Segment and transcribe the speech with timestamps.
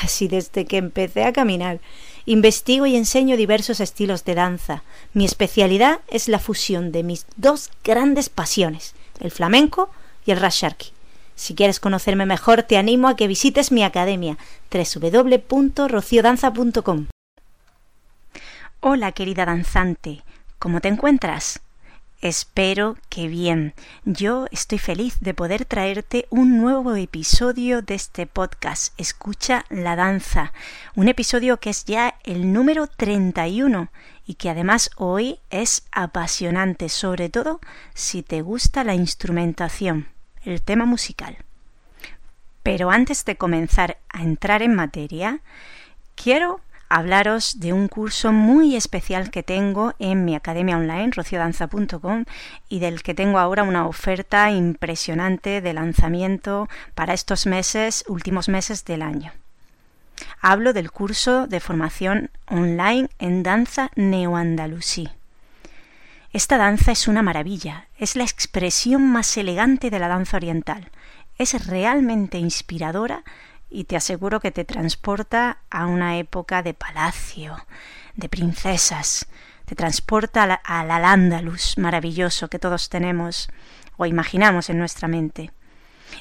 [0.00, 1.80] casi desde que empecé a caminar.
[2.26, 4.82] Investigo y enseño diversos estilos de danza.
[5.12, 9.88] Mi especialidad es la fusión de mis dos grandes pasiones, el flamenco
[10.26, 10.88] y el rasharki.
[11.34, 14.36] Si quieres conocerme mejor, te animo a que visites mi academia
[14.70, 17.06] www.rociodanza.com.
[18.80, 20.22] Hola, querida danzante,
[20.58, 21.60] ¿cómo te encuentras?
[22.20, 23.74] Espero que bien.
[24.04, 30.52] Yo estoy feliz de poder traerte un nuevo episodio de este podcast, Escucha la Danza.
[30.96, 33.88] Un episodio que es ya el número 31
[34.26, 37.60] y que además hoy es apasionante, sobre todo
[37.94, 40.08] si te gusta la instrumentación,
[40.42, 41.38] el tema musical.
[42.64, 45.40] Pero antes de comenzar a entrar en materia,
[46.16, 52.24] quiero hablaros de un curso muy especial que tengo en mi academia online, rociodanza.com,
[52.68, 58.84] y del que tengo ahora una oferta impresionante de lanzamiento para estos meses, últimos meses
[58.84, 59.32] del año.
[60.40, 65.08] Hablo del curso de formación online en danza neoandalusí.
[66.32, 70.90] Esta danza es una maravilla, es la expresión más elegante de la danza oriental,
[71.38, 73.22] es realmente inspiradora
[73.70, 77.56] y te aseguro que te transporta a una época de palacio,
[78.16, 79.26] de princesas,
[79.64, 83.48] te transporta al Al-Ándalus maravilloso que todos tenemos
[83.98, 85.50] o imaginamos en nuestra mente.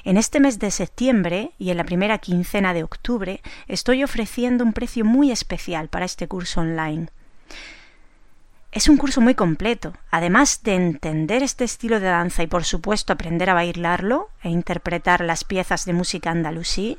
[0.03, 4.73] En este mes de septiembre y en la primera quincena de octubre estoy ofreciendo un
[4.73, 7.07] precio muy especial para este curso online.
[8.71, 9.93] Es un curso muy completo.
[10.11, 15.21] Además de entender este estilo de danza y por supuesto aprender a bailarlo e interpretar
[15.21, 16.97] las piezas de música andalusí,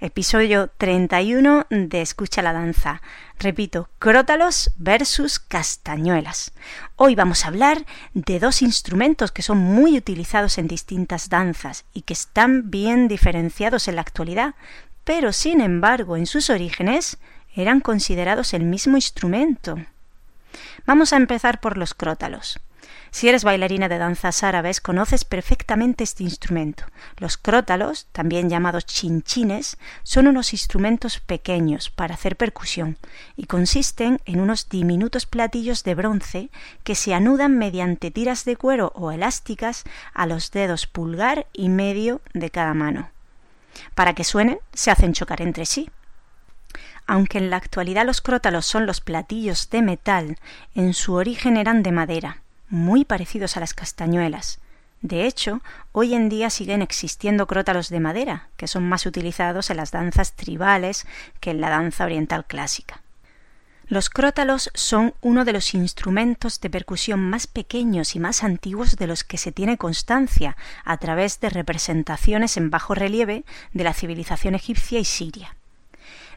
[0.00, 3.00] Episodio 31 de Escucha la Danza.
[3.38, 6.50] Repito, Crótalos versus Castañuelas.
[6.96, 12.02] Hoy vamos a hablar de dos instrumentos que son muy utilizados en distintas danzas y
[12.02, 14.56] que están bien diferenciados en la actualidad,
[15.04, 17.18] pero sin embargo en sus orígenes
[17.54, 19.76] eran considerados el mismo instrumento.
[20.86, 22.60] Vamos a empezar por los crótalos.
[23.10, 26.84] Si eres bailarina de danzas árabes, conoces perfectamente este instrumento.
[27.16, 32.98] Los crótalos, también llamados chinchines, son unos instrumentos pequeños para hacer percusión
[33.36, 36.50] y consisten en unos diminutos platillos de bronce
[36.84, 42.20] que se anudan mediante tiras de cuero o elásticas a los dedos pulgar y medio
[42.34, 43.10] de cada mano.
[43.94, 45.90] Para que suenen, se hacen chocar entre sí.
[47.08, 50.36] Aunque en la actualidad los crótalos son los platillos de metal,
[50.74, 54.60] en su origen eran de madera, muy parecidos a las castañuelas.
[55.00, 55.62] De hecho,
[55.92, 60.34] hoy en día siguen existiendo crótalos de madera, que son más utilizados en las danzas
[60.34, 61.06] tribales
[61.40, 63.00] que en la danza oriental clásica.
[63.86, 69.06] Los crótalos son uno de los instrumentos de percusión más pequeños y más antiguos de
[69.06, 74.54] los que se tiene constancia a través de representaciones en bajo relieve de la civilización
[74.54, 75.57] egipcia y siria.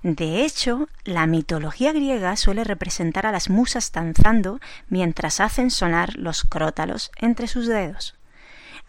[0.03, 4.59] De hecho, la mitología griega suele representar a las musas danzando
[4.89, 8.15] mientras hacen sonar los crótalos entre sus dedos.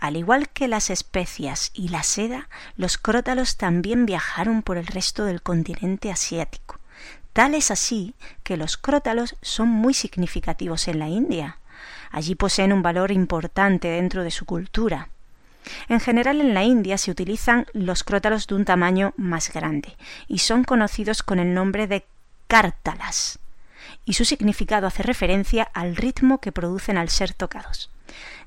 [0.00, 5.26] Al igual que las especias y la seda, los crótalos también viajaron por el resto
[5.26, 6.81] del continente asiático.
[7.32, 11.59] Tal es así que los crótalos son muy significativos en la India.
[12.11, 15.09] Allí poseen un valor importante dentro de su cultura.
[15.88, 19.97] En general en la India se utilizan los crótalos de un tamaño más grande
[20.29, 22.05] y son conocidos con el nombre de
[22.49, 23.38] cártalas
[24.05, 27.91] y su significado hace referencia al ritmo que producen al ser tocados.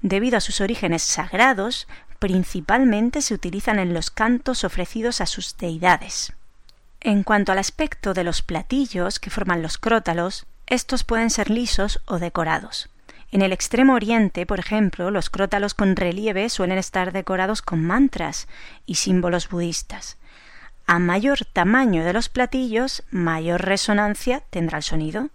[0.02, 1.88] Debido a sus orígenes sagrados,
[2.20, 6.34] principalmente se utilizan en los cantos ofrecidos a sus deidades.
[7.00, 12.02] En cuanto al aspecto de los platillos que forman los crótalos, estos pueden ser lisos
[12.06, 12.90] o decorados.
[13.36, 18.48] En el extremo oriente, por ejemplo, los crótalos con relieve suelen estar decorados con mantras
[18.86, 20.16] y símbolos budistas.
[20.88, 25.32] A mayor tamaño de los platillos, mayor resonancia tendrá el sonido.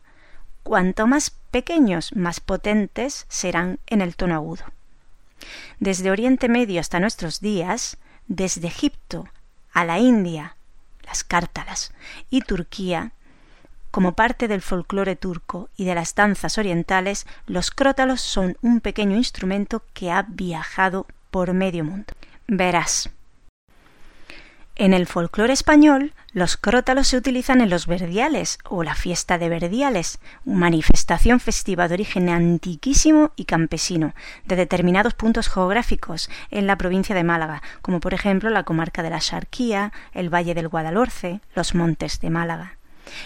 [0.62, 4.64] Cuanto más pequeños, más potentes serán en el tono agudo.
[5.78, 7.98] Desde Oriente Medio hasta nuestros días,
[8.28, 9.28] desde Egipto
[9.74, 10.56] a la India,
[11.04, 11.92] las cártalas,
[12.30, 13.12] y Turquía,
[13.90, 19.16] como parte del folclore turco y de las danzas orientales, los crótalos son un pequeño
[19.16, 22.14] instrumento que ha viajado por medio mundo.
[22.46, 23.10] Verás.
[24.80, 29.50] En el folclore español, los crótalos se utilizan en los verdiales o la fiesta de
[29.50, 34.14] verdiales, manifestación festiva de origen antiquísimo y campesino
[34.46, 39.10] de determinados puntos geográficos en la provincia de Málaga, como por ejemplo la comarca de
[39.10, 42.79] la Sarquía, el Valle del Guadalhorce, los Montes de Málaga.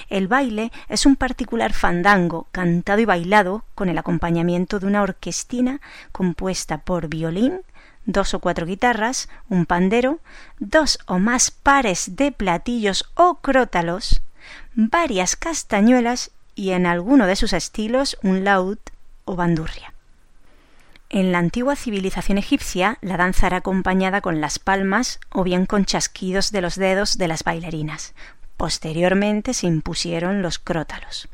[0.09, 5.81] El baile es un particular fandango cantado y bailado con el acompañamiento de una orquestina
[6.13, 7.63] compuesta por violín,
[8.07, 10.19] dos o cuatro guitarras, un pandero,
[10.59, 14.21] dos o más pares de platillos o crótalos,
[14.75, 18.79] varias castañuelas y en alguno de sus estilos un laúd
[19.25, 19.95] o bandurria.
[21.11, 25.85] En la antigua civilización egipcia, la danza era acompañada con las palmas o bien con
[25.85, 28.15] chasquidos de los dedos de las bailarinas,
[28.56, 31.29] Posteriormente se impusieron los crótalos.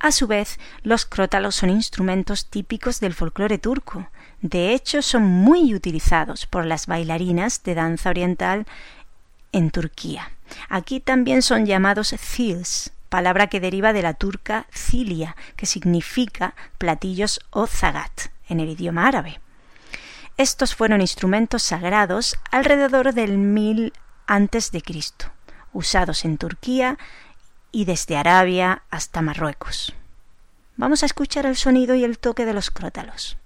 [0.00, 4.08] A su vez, los crótalos son instrumentos típicos del folclore turco.
[4.40, 8.66] De hecho, son muy utilizados por las bailarinas de danza oriental
[9.50, 10.30] en Turquía.
[10.68, 17.40] Aquí también son llamados zils, palabra que deriva de la turca cilia, que significa platillos
[17.50, 19.40] o zagat en el idioma árabe.
[20.36, 23.92] Estos fueron instrumentos sagrados alrededor del mil
[24.28, 25.32] antes de Cristo
[25.72, 26.98] usados en Turquía
[27.72, 29.94] y desde Arabia hasta Marruecos.
[30.76, 33.36] Vamos a escuchar el sonido y el toque de los crótalos.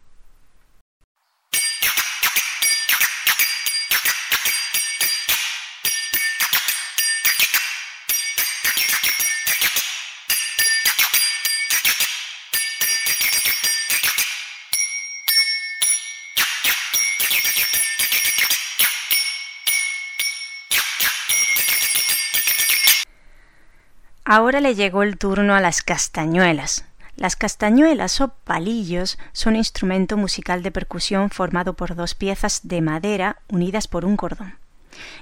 [24.35, 26.87] Ahora le llegó el turno a las castañuelas.
[27.17, 33.43] Las castañuelas o palillos son instrumento musical de percusión formado por dos piezas de madera
[33.51, 34.55] unidas por un cordón.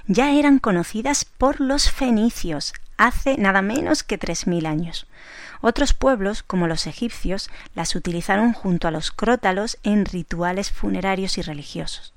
[0.07, 5.07] Ya eran conocidas por los fenicios hace nada menos que tres mil años.
[5.59, 11.41] Otros pueblos, como los egipcios, las utilizaron junto a los crótalos en rituales funerarios y
[11.41, 12.13] religiosos.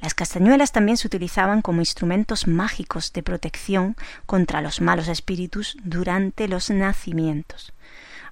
[0.00, 6.48] Las castañuelas también se utilizaban como instrumentos mágicos de protección contra los malos espíritus durante
[6.48, 7.72] los nacimientos.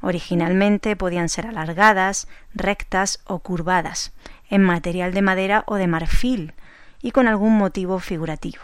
[0.00, 4.12] Originalmente podían ser alargadas, rectas o curvadas,
[4.48, 6.54] en material de madera o de marfil,
[7.02, 8.62] y con algún motivo figurativo.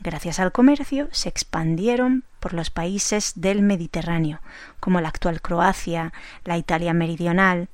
[0.00, 4.40] Gracias al comercio se expandieron por los países del Mediterráneo,
[4.80, 6.12] como la actual Croacia,
[6.44, 7.68] la Italia meridional,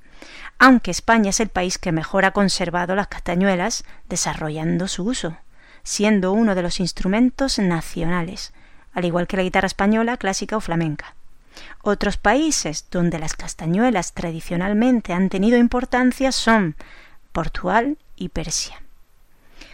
[0.58, 5.36] aunque España es el país que mejor ha conservado las castañuelas desarrollando su uso,
[5.82, 8.52] siendo uno de los instrumentos nacionales,
[8.92, 11.14] al igual que la guitarra española, clásica o flamenca.
[11.82, 16.76] Otros países donde las castañuelas tradicionalmente han tenido importancia son
[17.32, 18.82] Portugal y Persia.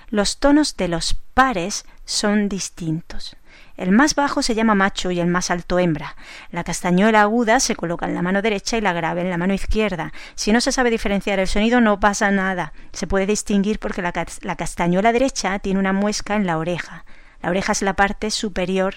[0.09, 3.37] Los tonos de los pares son distintos.
[3.77, 6.17] El más bajo se llama macho y el más alto hembra.
[6.51, 9.53] La castañuela aguda se coloca en la mano derecha y la grave en la mano
[9.53, 10.13] izquierda.
[10.35, 12.73] Si no se sabe diferenciar el sonido no pasa nada.
[12.93, 17.05] Se puede distinguir porque la, la castañuela derecha tiene una muesca en la oreja.
[17.43, 18.95] La oreja es la parte superior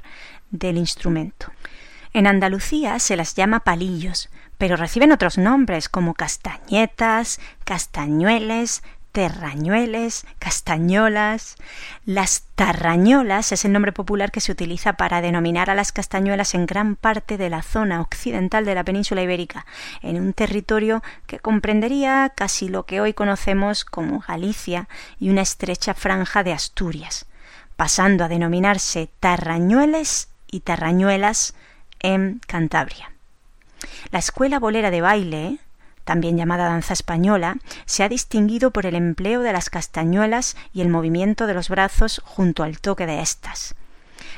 [0.50, 1.52] del instrumento.
[2.14, 8.82] En Andalucía se las llama palillos, pero reciben otros nombres como castañetas, castañueles,
[9.20, 11.58] terrañueles, castañuelas.
[12.06, 16.66] Las tarrañolas es el nombre popular que se utiliza para denominar a las castañuelas en
[16.66, 19.66] gran parte de la zona occidental de la península ibérica,
[20.02, 24.88] en un territorio que comprendería casi lo que hoy conocemos como Galicia
[25.20, 27.26] y una estrecha franja de Asturias,
[27.76, 31.56] pasando a denominarse tarrañueles y tarrañuelas
[32.00, 33.12] en Cantabria.
[34.12, 35.60] La escuela bolera de baile,
[36.10, 40.90] también llamada danza española, se ha distinguido por el empleo de las castañuelas y el
[40.90, 43.76] movimiento de los brazos junto al toque de estas.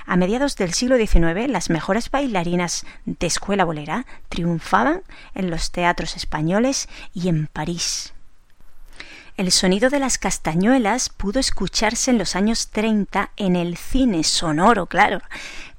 [0.05, 6.17] A mediados del siglo XIX, las mejores bailarinas de escuela bolera triunfaban en los teatros
[6.17, 8.11] españoles y en París.
[9.37, 14.87] El sonido de las castañuelas pudo escucharse en los años 30 en el cine sonoro,
[14.87, 15.21] claro,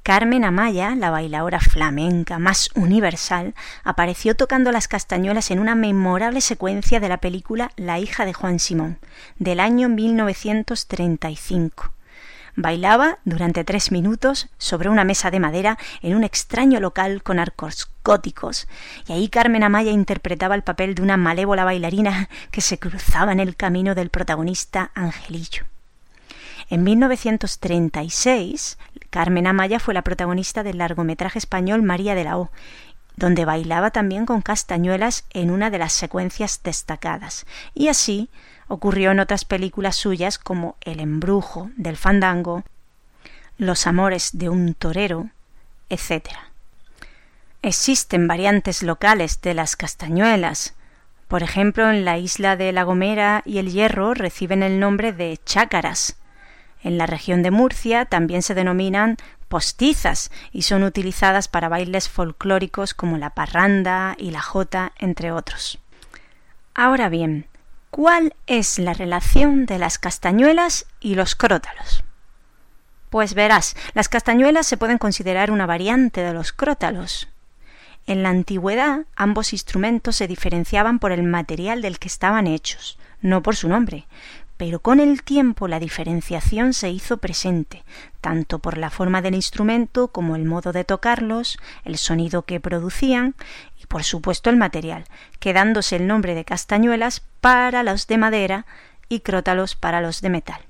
[0.03, 3.55] Carmen Amaya, la bailadora flamenca más universal,
[3.85, 8.59] apareció tocando las castañuelas en una memorable secuencia de la película La hija de Juan
[8.59, 8.99] Simón,
[9.39, 11.93] del año 1935.
[12.57, 17.89] Bailaba durante tres minutos sobre una mesa de madera en un extraño local con arcos
[18.03, 18.67] góticos,
[19.07, 23.39] y ahí Carmen Amaya interpretaba el papel de una malévola bailarina que se cruzaba en
[23.39, 25.72] el camino del protagonista Angelillo.
[26.73, 28.79] En 1936,
[29.11, 32.51] Carmen Amaya fue la protagonista del largometraje español María de la O,
[33.15, 37.45] donde bailaba también con castañuelas en una de las secuencias destacadas.
[37.75, 38.31] Y así
[38.69, 42.65] ocurrió en otras películas suyas como El embrujo del fandango,
[43.59, 45.29] Los amores de un torero,
[45.91, 46.31] etc.
[47.61, 50.73] Existen variantes locales de las castañuelas.
[51.29, 55.39] Por ejemplo, en la isla de La Gomera y El Hierro reciben el nombre de
[55.45, 56.17] chácaras,
[56.83, 59.17] en la región de Murcia también se denominan
[59.49, 65.79] postizas y son utilizadas para bailes folclóricos como la parranda y la jota, entre otros.
[66.75, 67.47] Ahora bien,
[67.91, 72.03] ¿cuál es la relación de las castañuelas y los crótalos?
[73.11, 77.29] Pues verás, las castañuelas se pueden considerar una variante de los crótalos.
[78.07, 83.43] En la antigüedad ambos instrumentos se diferenciaban por el material del que estaban hechos, no
[83.43, 84.07] por su nombre,
[84.65, 87.83] pero con el tiempo la diferenciación se hizo presente,
[88.21, 93.35] tanto por la forma del instrumento como el modo de tocarlos, el sonido que producían
[93.83, 95.05] y por supuesto el material,
[95.41, 98.65] quedándose el nombre de castañuelas para los de madera
[99.09, 100.61] y crótalos para los de metal.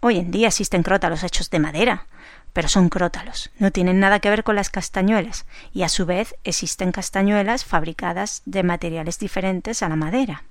[0.00, 2.06] Hoy en día existen crótalos hechos de madera,
[2.52, 6.34] pero son crótalos, no tienen nada que ver con las castañuelas, y a su vez
[6.42, 10.42] existen castañuelas fabricadas de materiales diferentes a la madera.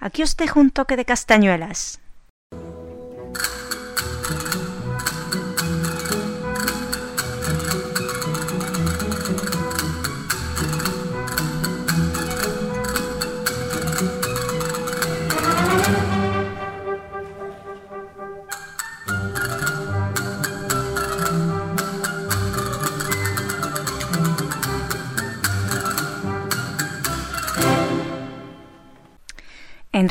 [0.00, 2.00] Aquí os dejo un toque de castañuelas.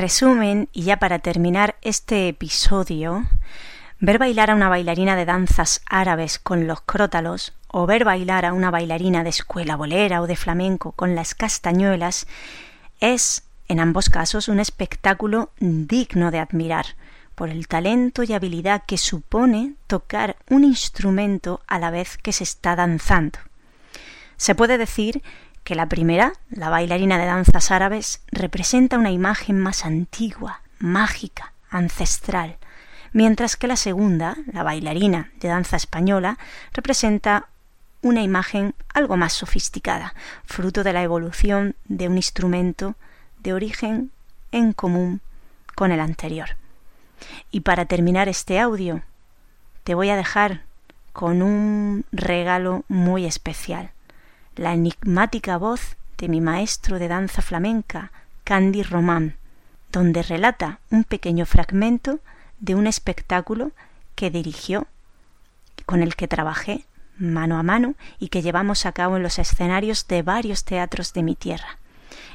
[0.08, 3.26] Resumen, y ya para terminar este episodio,
[4.00, 8.54] ver bailar a una bailarina de danzas árabes con los crótalos o ver bailar a
[8.54, 12.26] una bailarina de escuela bolera o de flamenco con las castañuelas
[13.02, 16.86] es, en ambos casos, un espectáculo digno de admirar
[17.36, 22.46] por el talento y habilidad que supone tocar un instrumento a la vez que se
[22.46, 23.40] está danzando.
[24.38, 25.22] Se puede decir
[25.68, 32.56] que la primera, la bailarina de danzas árabes, representa una imagen más antigua, mágica, ancestral,
[33.12, 36.38] mientras que la segunda, la bailarina de danza española,
[36.72, 37.50] representa
[38.02, 40.14] una imagen algo más sofisticada,
[40.46, 42.96] fruto de la evolución de un instrumento
[43.40, 44.12] de origen
[44.54, 45.20] en común
[45.76, 46.52] con el anterior.
[47.52, 49.02] Y para terminar este audio,
[49.84, 50.62] te voy a dejar
[51.12, 53.92] con un regalo muy especial
[54.58, 58.12] la enigmática voz de mi maestro de danza flamenca,
[58.44, 59.36] Candy Román,
[59.92, 62.20] donde relata un pequeño fragmento
[62.60, 63.72] de un espectáculo
[64.16, 64.88] que dirigió,
[65.86, 66.86] con el que trabajé
[67.18, 71.24] mano a mano y que llevamos a cabo en los escenarios de varios teatros de
[71.24, 71.78] mi tierra.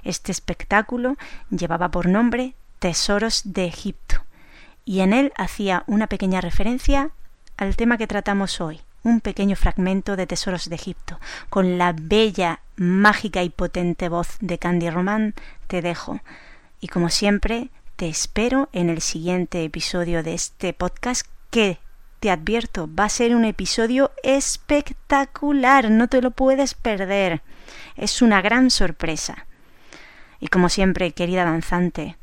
[0.04, 1.16] Este espectáculo
[1.50, 4.22] llevaba por nombre Tesoros de Egipto
[4.84, 7.10] y en él hacía una pequeña referencia
[7.56, 11.18] al tema que tratamos hoy, un pequeño fragmento de Tesoros de Egipto.
[11.50, 15.34] Con la bella, mágica y potente voz de Candy Román
[15.66, 16.20] te dejo.
[16.80, 21.78] Y como siempre, te espero en el siguiente episodio de este podcast que,
[22.20, 25.90] te advierto, va a ser un episodio espectacular.
[25.90, 27.42] No te lo puedes perder.
[27.96, 29.46] Es una gran sorpresa.
[30.40, 32.16] Y como siempre, querida danzante,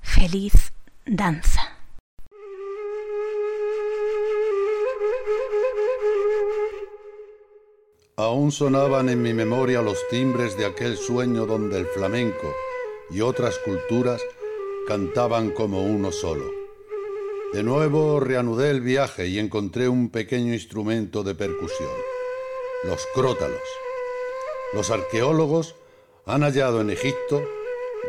[0.00, 0.72] feliz
[1.06, 1.69] danza.
[8.20, 12.54] Aún sonaban en mi memoria los timbres de aquel sueño donde el flamenco
[13.08, 14.20] y otras culturas
[14.86, 16.44] cantaban como uno solo.
[17.54, 21.88] De nuevo reanudé el viaje y encontré un pequeño instrumento de percusión,
[22.84, 23.58] los crótalos.
[24.74, 25.74] Los arqueólogos
[26.26, 27.42] han hallado en Egipto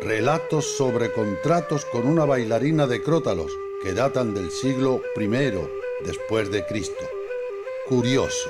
[0.01, 5.27] relatos sobre contratos con una bailarina de crótalos que datan del siglo I
[6.03, 7.05] después de Cristo.
[7.87, 8.49] Curioso.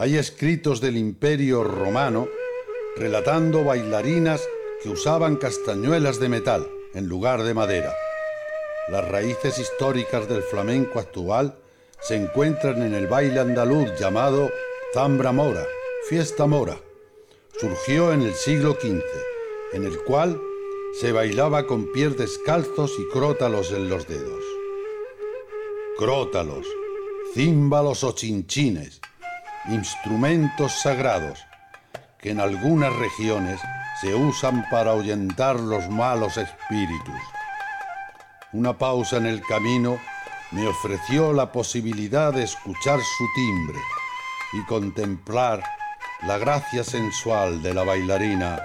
[0.00, 2.28] Hay escritos del Imperio Romano
[2.96, 4.48] relatando bailarinas
[4.80, 7.92] que usaban castañuelas de metal en lugar de madera.
[8.90, 11.58] Las raíces históricas del flamenco actual
[12.00, 14.52] se encuentran en el baile andaluz llamado
[14.94, 15.66] Zambra Mora,
[16.08, 16.78] fiesta mora.
[17.58, 19.02] Surgió en el siglo XV,
[19.72, 20.40] en el cual
[21.00, 24.44] se bailaba con pies descalzos y crótalos en los dedos.
[25.98, 26.68] Crótalos,
[27.34, 29.00] címbalos o chinchines,
[29.66, 31.44] instrumentos sagrados
[32.18, 33.60] que en algunas regiones
[34.00, 37.20] se usan para ahuyentar los malos espíritus.
[38.52, 39.98] Una pausa en el camino
[40.52, 43.78] me ofreció la posibilidad de escuchar su timbre
[44.54, 45.62] y contemplar
[46.22, 48.58] la gracia sensual de la bailarina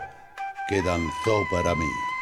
[0.67, 2.12] que danzó para mí.